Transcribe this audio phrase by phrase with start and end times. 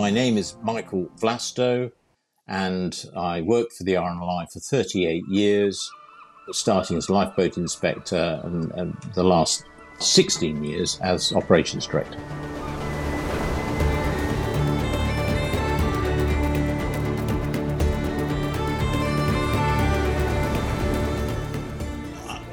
[0.00, 1.90] My name is Michael Vlasto,
[2.46, 5.90] and I worked for the RNLI for 38 years,
[6.52, 9.64] starting as lifeboat inspector and, and the last
[9.98, 12.16] 16 years as operations director.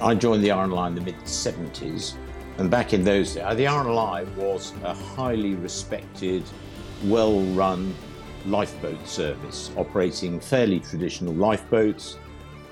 [0.02, 2.16] I joined the RNLI in the mid 70s,
[2.58, 6.44] and back in those days, the RNLI was a highly respected,
[7.04, 7.94] well run
[8.46, 12.18] lifeboat service, operating fairly traditional lifeboats,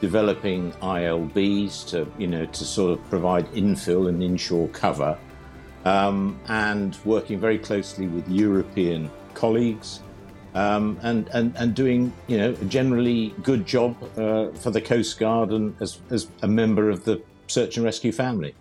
[0.01, 5.17] developing ILBs to, you know, to sort of provide infill and inshore cover,
[5.85, 9.99] um, and working very closely with European colleagues.
[10.55, 15.17] Um, and, and, and doing you know a generally good job uh, for the Coast
[15.17, 18.53] Guard and as, as a member of the search and rescue family.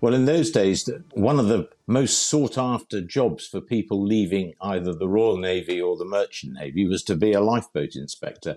[0.00, 4.94] Well, in those days, one of the most sought after jobs for people leaving either
[4.94, 8.56] the Royal Navy or the Merchant Navy was to be a lifeboat inspector.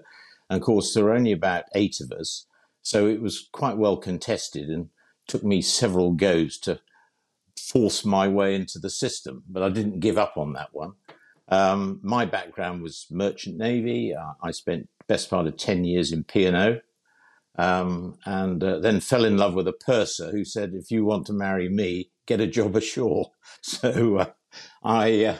[0.49, 2.45] And of course, there were only about eight of us.
[2.81, 4.89] So it was quite well contested and
[5.27, 6.79] took me several goes to
[7.59, 9.43] force my way into the system.
[9.49, 10.93] But I didn't give up on that one.
[11.49, 14.15] Um, my background was Merchant Navy.
[14.15, 16.79] Uh, I spent best part of 10 years in P&O
[17.57, 21.27] um, and uh, then fell in love with a purser who said, "If you want
[21.27, 24.25] to marry me, get a job ashore." So uh,
[24.83, 25.37] I uh,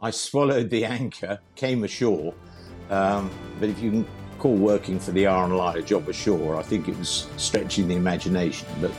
[0.00, 2.34] I swallowed the anchor, came ashore.
[2.90, 4.06] Um, but if you can
[4.38, 8.68] call working for the RNLI a job ashore, I think it was stretching the imagination.
[8.80, 8.92] But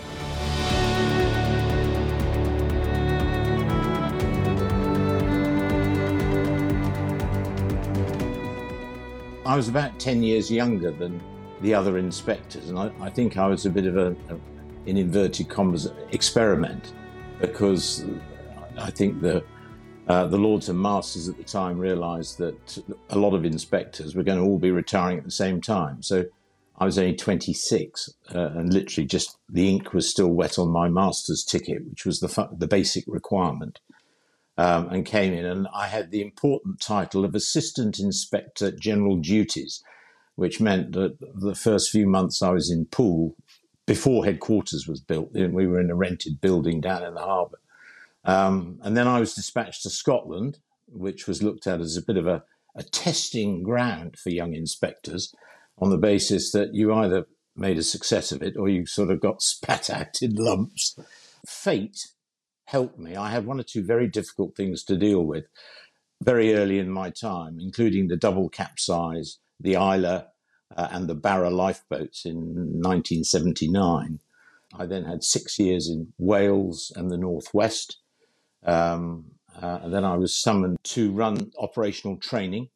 [9.45, 11.21] I was about 10 years younger than
[11.61, 12.69] the other inspectors.
[12.69, 14.39] And I, I think I was a bit of a, a,
[14.85, 16.93] in inverted commas, experiment
[17.39, 18.05] because
[18.77, 19.43] I think the
[20.07, 22.77] uh, the lords and masters at the time realised that
[23.09, 26.01] a lot of inspectors were going to all be retiring at the same time.
[26.01, 26.23] So
[26.77, 30.87] I was only 26, uh, and literally just the ink was still wet on my
[30.87, 33.79] master's ticket, which was the the basic requirement,
[34.57, 35.45] um, and came in.
[35.45, 39.83] And I had the important title of Assistant Inspector General Duties,
[40.37, 43.35] which meant that the first few months I was in Poole,
[43.87, 47.57] before headquarters was built, we were in a rented building down in the harbour.
[48.23, 52.17] Um, and then I was dispatched to Scotland, which was looked at as a bit
[52.17, 52.43] of a,
[52.75, 55.33] a testing ground for young inspectors
[55.79, 57.25] on the basis that you either
[57.55, 60.99] made a success of it or you sort of got spat at in lumps.
[61.47, 62.09] Fate
[62.65, 63.15] helped me.
[63.15, 65.45] I had one or two very difficult things to deal with
[66.21, 70.25] very early in my time, including the double capsize the Islay
[70.75, 74.19] uh, and the Barra lifeboats in 1979.
[74.77, 77.97] I then had six years in Wales and the Northwest.
[78.65, 79.25] Um,
[79.61, 82.69] uh, and then I was summoned to run operational training,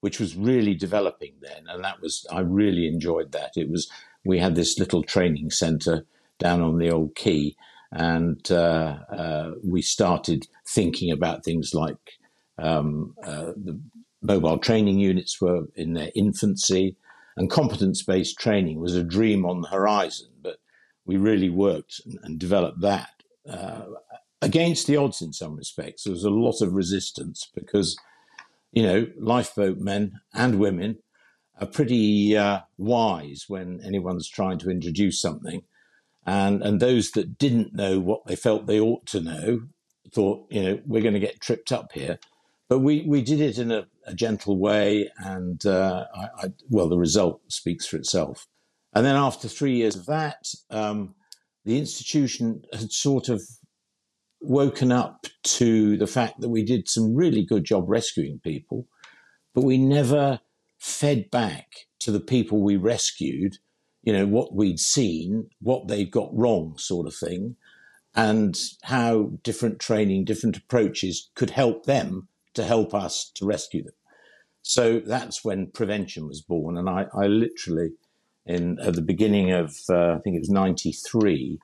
[0.00, 1.64] which was really developing then.
[1.68, 3.52] And that was, I really enjoyed that.
[3.56, 3.90] It was,
[4.24, 6.04] we had this little training center
[6.38, 7.56] down on the old quay.
[7.92, 12.20] And uh, uh we started thinking about things like
[12.58, 13.80] um, uh, the
[14.22, 16.96] mobile training units were in their infancy,
[17.36, 20.28] and competence based training was a dream on the horizon.
[20.42, 20.58] But
[21.04, 23.10] we really worked and, developed that
[23.48, 23.82] uh,
[24.42, 26.04] against the odds in some respects.
[26.04, 27.96] There was a lot of resistance because,
[28.72, 30.98] you know, lifeboat men and women
[31.60, 35.62] are pretty uh, wise when anyone's trying to introduce something.
[36.26, 39.62] And, and those that didn't know what they felt they ought to know
[40.12, 42.18] thought, you know, we're going to get tripped up here.
[42.70, 46.88] But we, we did it in a, a gentle way, and uh, I, I, well,
[46.88, 48.46] the result speaks for itself.
[48.94, 51.16] And then after three years of that, um,
[51.64, 53.42] the institution had sort of
[54.40, 58.86] woken up to the fact that we did some really good job rescuing people,
[59.52, 60.38] but we never
[60.78, 63.58] fed back to the people we rescued,
[64.02, 67.56] you know, what we'd seen, what they'd got wrong, sort of thing,
[68.14, 73.94] and how different training, different approaches could help them to help us to rescue them.
[74.62, 76.76] So that's when prevention was born.
[76.76, 77.92] And I, I literally,
[78.44, 81.58] in at the beginning of, uh, I think it was 93,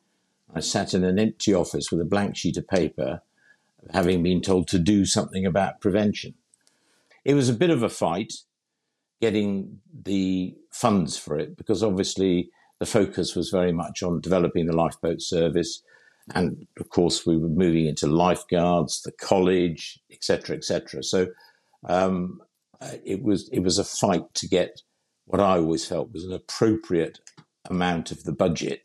[0.55, 3.21] I sat in an empty office with a blank sheet of paper,
[3.93, 6.35] having been told to do something about prevention.
[7.25, 8.33] It was a bit of a fight
[9.21, 14.77] getting the funds for it because obviously the focus was very much on developing the
[14.77, 15.83] lifeboat service,
[16.35, 21.03] and of course we were moving into lifeguards, the college, etc., etc.
[21.03, 21.29] So
[21.89, 22.41] um,
[23.05, 24.83] it was it was a fight to get
[25.27, 27.19] what I always felt was an appropriate
[27.69, 28.83] amount of the budget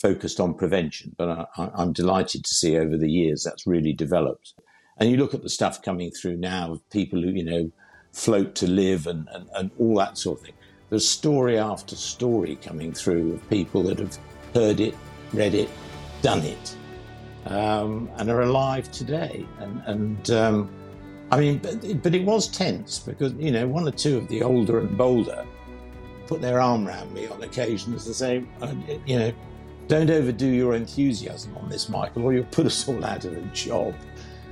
[0.00, 1.14] focused on prevention.
[1.16, 4.54] But I, am delighted to see over the years that's really developed.
[4.98, 7.70] And you look at the stuff coming through now of people who, you know,
[8.12, 10.54] float to live and, and, and all that sort of thing.
[10.90, 14.16] There's story after story coming through of people that have
[14.54, 14.94] heard it,
[15.32, 15.68] read it,
[16.22, 16.76] done it,
[17.46, 19.46] um, and are alive today.
[19.58, 20.70] And, and um,
[21.30, 24.42] I mean, but, but it was tense because, you know, one or two of the
[24.42, 25.44] older and bolder
[26.26, 28.72] put their arm around me on occasions to say, uh,
[29.06, 29.32] you know,
[29.88, 33.40] don't overdo your enthusiasm on this, Michael, or you'll put us all out of a
[33.52, 33.94] job,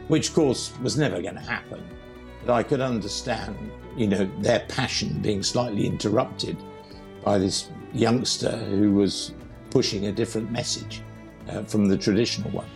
[0.08, 1.82] which, of course, was never going to happen.
[2.46, 3.56] But I could understand,
[3.96, 6.56] you know, their passion being slightly interrupted
[7.24, 9.32] by this youngster who was
[9.70, 11.02] pushing a different message
[11.48, 12.68] uh, from the traditional one.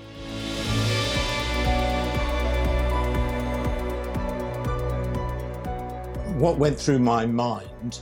[6.39, 8.01] What went through my mind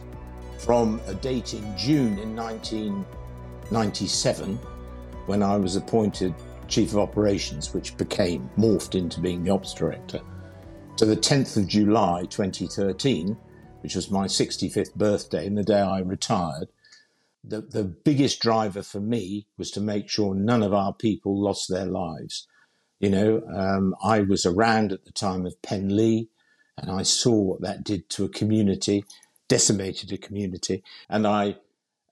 [0.59, 4.59] from a date in June in 1997
[5.27, 6.35] when I was appointed
[6.69, 10.21] Chief of Operations, which became morphed into being the Ops Director,
[10.97, 13.37] to the 10th of July 2013,
[13.83, 16.69] which was my 65th birthday and the day I retired,
[17.47, 21.69] the, the biggest driver for me was to make sure none of our people lost
[21.69, 22.47] their lives.
[22.99, 26.29] You know, um, I was around at the time of Penlee
[26.79, 29.05] and I saw what that did to a community,
[29.49, 30.83] decimated a community.
[31.09, 31.57] And I,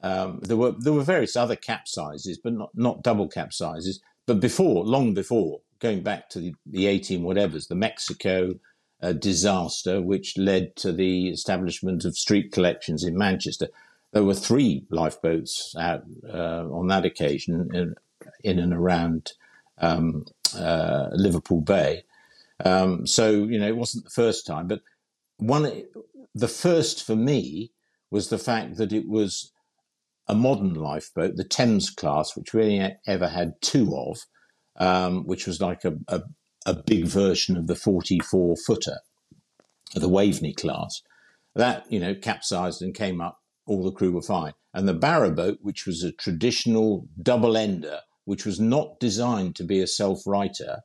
[0.02, 4.00] um, there were there were various other capsizes, but not, not double capsizes.
[4.26, 8.54] But before, long before, going back to the, the 18 whatevers, the Mexico
[9.02, 13.68] uh, disaster, which led to the establishment of street collections in Manchester,
[14.14, 15.98] there were three lifeboats uh,
[16.32, 17.94] on that occasion in,
[18.44, 19.32] in and around
[19.78, 20.24] um,
[20.56, 22.04] uh, Liverpool Bay.
[22.64, 24.80] Um, so you know, it wasn't the first time, but
[25.38, 25.82] one,
[26.32, 27.72] the first for me
[28.10, 29.50] was the fact that it was
[30.28, 34.20] a modern lifeboat, the Thames class, which we only ever had two of,
[34.76, 36.22] um, which was like a, a,
[36.64, 38.98] a big version of the 44 footer,
[39.92, 41.02] the Waveney class.
[41.56, 44.52] That you know capsized and came up all the crew were fine.
[44.72, 49.64] And the Barra boat, which was a traditional double ender, which was not designed to
[49.64, 50.80] be a self righter,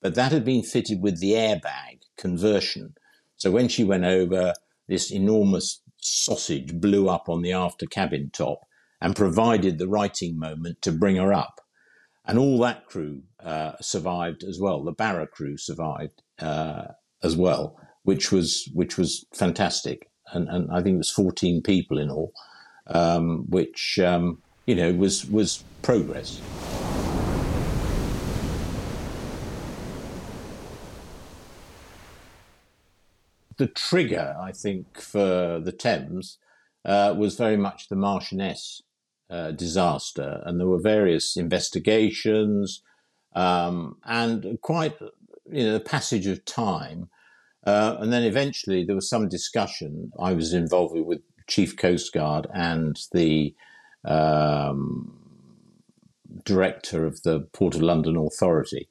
[0.00, 2.94] but that had been fitted with the airbag conversion.
[3.36, 4.54] So when she went over,
[4.88, 8.60] this enormous sausage blew up on the after cabin top
[9.00, 11.60] and provided the righting moment to bring her up.
[12.24, 14.82] And all that crew uh, survived as well.
[14.82, 16.88] The Barra crew survived uh,
[17.22, 21.98] as well, which was which was fantastic and, and I think it was 14 people
[21.98, 22.32] in all,
[22.86, 26.40] um, which um, you know was was progress.
[33.56, 36.38] The trigger, I think, for the Thames
[36.84, 38.82] uh, was very much the Marchioness
[39.30, 42.82] uh, disaster, and there were various investigations
[43.34, 44.98] um, and quite
[45.50, 47.08] you know the passage of time
[47.64, 50.12] uh, and then eventually there was some discussion.
[50.18, 53.54] I was involved with Chief Coast Guard and the
[54.04, 55.18] um,
[56.44, 58.88] director of the Port of London Authority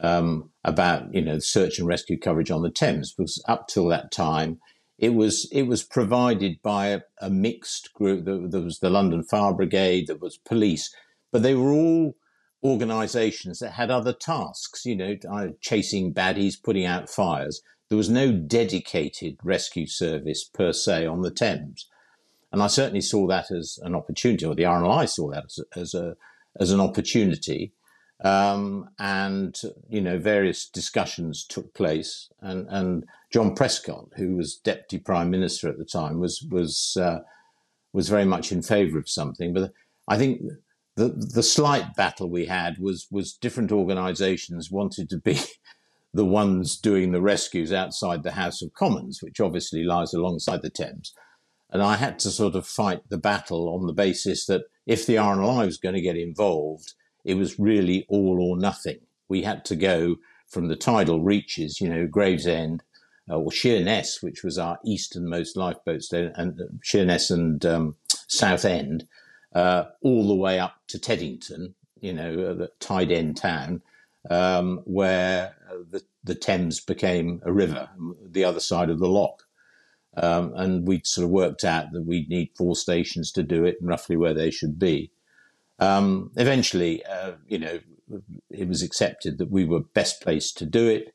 [0.00, 4.12] um, about you know search and rescue coverage on the Thames because up till that
[4.12, 4.60] time
[4.98, 8.24] it was it was provided by a, a mixed group.
[8.24, 10.94] There, there, was the London Fire Brigade, there was police,
[11.32, 12.16] but they were all
[12.64, 14.84] organisations that had other tasks.
[14.84, 17.62] You know, chasing baddies, putting out fires.
[17.88, 21.88] There was no dedicated rescue service per se on the Thames.
[22.52, 25.94] And I certainly saw that as an opportunity, or the RNLI saw that as, as,
[25.94, 26.16] a,
[26.58, 27.72] as an opportunity.
[28.24, 32.30] Um, and, you know, various discussions took place.
[32.40, 37.20] And, and John Prescott, who was Deputy Prime Minister at the time, was, was, uh,
[37.92, 39.52] was very much in favour of something.
[39.52, 39.72] But
[40.08, 40.42] I think
[40.96, 45.38] the, the slight battle we had was, was different organisations wanted to be
[46.12, 50.70] the ones doing the rescues outside the House of Commons, which obviously lies alongside the
[50.70, 51.12] Thames.
[51.70, 55.16] And I had to sort of fight the battle on the basis that if the
[55.16, 59.00] RNLI was going to get involved, it was really all or nothing.
[59.28, 60.16] We had to go
[60.48, 62.82] from the tidal reaches, you know, Gravesend
[63.30, 67.96] uh, or Sheerness, which was our easternmost lifeboat station, and uh, Sheerness and um,
[68.28, 69.06] Southend,
[69.54, 73.82] uh, all the way up to Teddington, you know, uh, the tide end town,
[74.30, 75.56] um, where
[75.90, 77.88] the, the Thames became a river,
[78.22, 79.42] the other side of the lock.
[80.16, 83.76] Um, and we sort of worked out that we'd need four stations to do it
[83.80, 85.12] and roughly where they should be.
[85.78, 87.78] Um, eventually, uh, you know,
[88.50, 91.14] it was accepted that we were best placed to do it.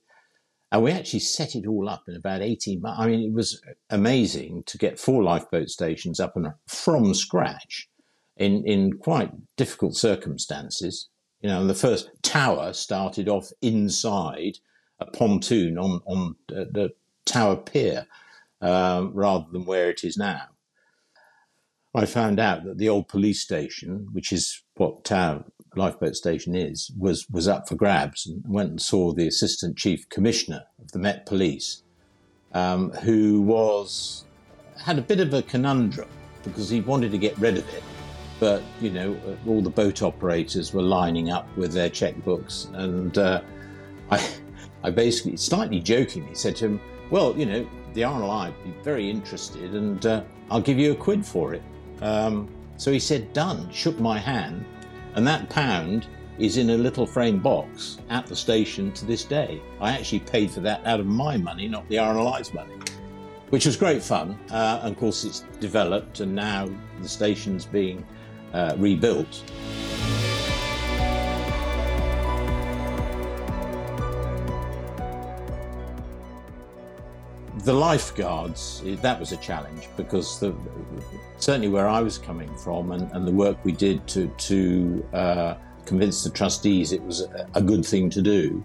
[0.72, 3.00] And we actually set it all up in about 18 months.
[3.00, 7.90] I mean, it was amazing to get four lifeboat stations up and from scratch
[8.38, 11.10] in, in quite difficult circumstances.
[11.44, 14.60] You know, the first tower started off inside
[15.00, 16.92] a pontoon on on the
[17.26, 18.08] Tower Pier
[18.62, 20.44] um, rather than where it is now.
[21.94, 25.44] I found out that the old police station, which is what Tower
[25.76, 30.08] Lifeboat Station is, was was up for grabs, and went and saw the assistant chief
[30.08, 31.84] commissioner of the Met Police,
[32.54, 34.24] um, who was
[34.82, 36.10] had a bit of a conundrum
[36.44, 37.84] because he wanted to get rid of it,
[38.44, 43.40] but you know all the boat operators were lining up with their checkbooks, and uh,
[44.12, 44.30] I,
[44.84, 49.10] I basically slightly jokingly said to him, "Well, you know, the RLI would be very
[49.10, 51.64] interested, and uh, I'll give you a quid for it."
[52.02, 54.66] Um, so he said, "Done." Shook my hand,
[55.16, 56.08] and that pound
[56.38, 59.62] is in a little frame box at the station to this day.
[59.80, 62.76] I actually paid for that out of my money, not the RLI's money
[63.52, 64.36] which was great fun.
[64.50, 66.68] Uh, and of course, it's developed, and now
[67.04, 68.04] the station's being
[68.54, 69.44] uh, rebuilt.
[77.66, 80.54] The lifeguards, that was a challenge because the,
[81.38, 85.56] certainly where I was coming from and, and the work we did to, to uh,
[85.86, 87.22] convince the trustees it was
[87.54, 88.64] a, good thing to do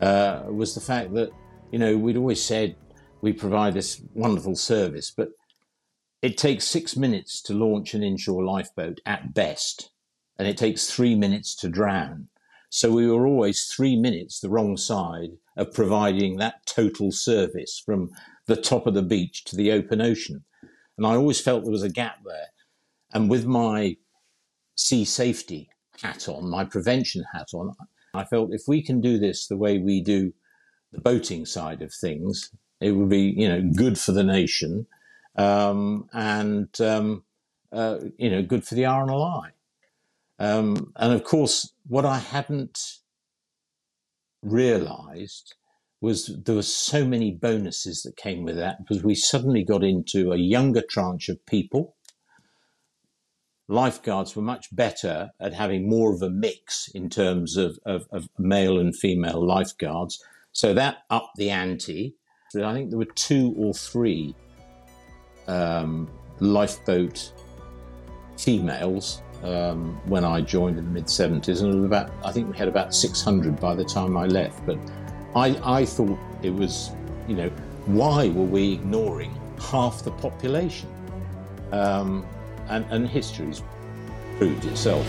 [0.00, 1.30] uh, was the fact that,
[1.72, 2.76] you know, we'd always said
[3.20, 5.30] we provide this wonderful service, but
[6.22, 9.90] it takes six minutes to launch an inshore lifeboat at best,
[10.38, 12.28] and it takes three minutes to drown.
[12.68, 18.10] So we were always three minutes the wrong side of providing that total service from
[18.46, 20.44] the top of the beach to the open ocean.
[20.96, 22.48] And I always felt there was a gap there.
[23.12, 23.96] And with my
[24.74, 25.68] sea safety
[26.02, 27.74] hat on, my prevention hat on,
[28.14, 30.32] I felt if we can do this the way we do
[30.92, 34.86] the boating side of things, it would be, you know, good for the nation
[35.36, 37.24] um, and, um,
[37.72, 39.50] uh, you know, good for the RNLI.
[40.38, 42.98] Um, and of course, what I hadn't
[44.42, 45.54] realized
[46.00, 50.32] was there were so many bonuses that came with that because we suddenly got into
[50.32, 51.96] a younger tranche of people.
[53.68, 58.28] Lifeguards were much better at having more of a mix in terms of, of, of
[58.38, 60.22] male and female lifeguards.
[60.52, 62.14] So that upped the ante.
[62.54, 64.34] I think there were two or three
[65.48, 66.08] um,
[66.40, 67.32] lifeboat
[68.38, 72.68] females um, when I joined in the mid 70s, and about I think we had
[72.68, 74.64] about 600 by the time I left.
[74.66, 74.78] But
[75.34, 76.90] I, I thought it was,
[77.28, 77.48] you know,
[77.86, 80.88] why were we ignoring half the population?
[81.72, 82.26] Um,
[82.68, 83.62] and, and history's
[84.38, 85.06] proved itself.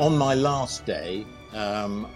[0.00, 2.08] On my last day, um,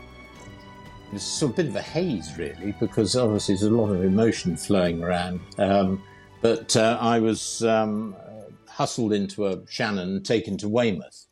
[1.09, 3.91] it was sort of a bit of a haze, really, because obviously there's a lot
[3.91, 5.41] of emotion flowing around.
[5.59, 6.03] Um,
[6.41, 8.17] but uh, I was um,
[8.67, 11.26] hustled into a Shannon and taken to Weymouth.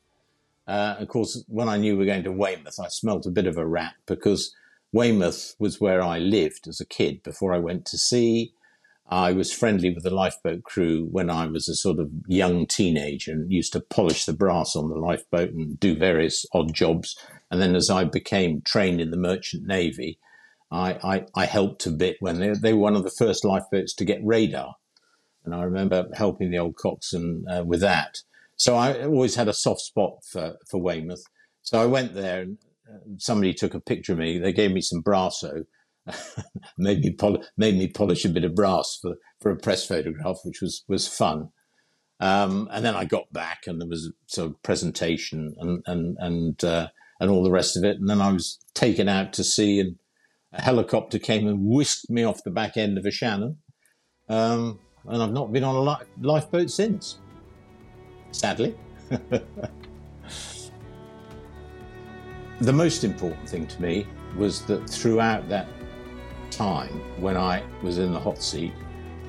[0.69, 3.47] Uh, of course, when I knew we were going to Weymouth, I smelt a bit
[3.47, 4.55] of a rat because
[4.93, 8.53] Weymouth was where I lived as a kid before I went to sea.
[9.13, 13.33] I was friendly with the lifeboat crew when I was a sort of young teenager
[13.33, 17.15] and used to polish the brass on the lifeboat and do various odd jobs.
[17.51, 20.19] And then as I became trained in the merchant navy,
[20.71, 23.93] I, I, I helped a bit when they, they, were one of the first lifeboats
[23.97, 24.77] to get radar.
[25.45, 28.23] And I remember helping the old coxswain uh, with that.
[28.57, 31.25] So I always had a soft spot for, for Weymouth.
[31.61, 32.59] So I went there and
[32.91, 34.39] uh, somebody took a picture of me.
[34.39, 35.67] They gave me some brasso
[36.79, 40.39] made me pol- made me polish a bit of brass for, for a press photograph,
[40.45, 41.51] which was was fun.
[42.21, 46.17] Um, and then I got back, and there was a sort of presentation and and
[46.19, 46.89] and uh,
[47.21, 47.99] and all the rest of it.
[47.99, 49.97] And then I was taken out to sea, and
[50.53, 53.59] a helicopter came and whisked me off the back end of a Shannon.
[54.29, 54.79] Um,
[55.09, 57.19] and I've not been on a li- lifeboat since,
[58.31, 58.77] sadly.
[62.61, 64.07] the most important thing to me
[64.37, 65.67] was that throughout that
[66.53, 68.73] time when I was in the hot seat,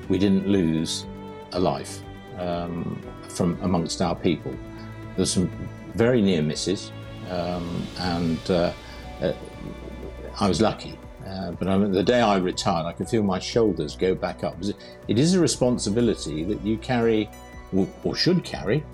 [0.08, 1.06] we didn't lose
[1.52, 2.00] a life
[2.38, 4.54] um, from amongst our people.
[5.16, 5.50] There's some
[5.94, 6.92] very near misses,
[7.30, 8.72] um, and uh,
[9.22, 9.32] uh,
[10.40, 10.98] I was lucky.
[11.26, 14.44] Uh, but I mean, the day I retired, I could feel my shoulders go back
[14.44, 14.56] up.
[15.08, 17.30] It is a responsibility that you carry,
[18.04, 18.84] or, should carry,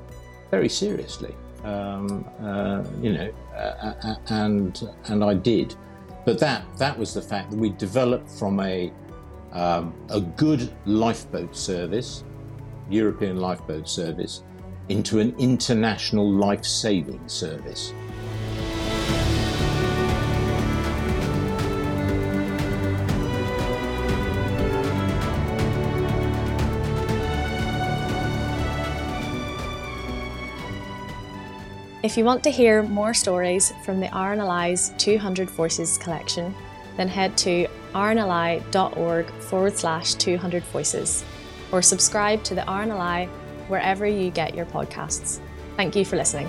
[0.51, 1.35] very seriously.
[1.65, 5.75] Um, uh, you know, uh, and and I did.
[6.25, 8.93] But that that was the fact that we developed from a
[9.53, 12.25] um, a good lifeboat service,
[12.89, 14.45] European lifeboat service,
[14.89, 17.93] into an international life-saving service.
[32.03, 36.55] If you want to hear more stories from the RNLI's 200 Voices collection,
[36.97, 41.25] then head to rnli.org forward slash 200 voices
[41.73, 43.29] or subscribe to the RNLI
[43.69, 45.41] wherever you get your podcasts.
[45.77, 46.49] Thank you for listening.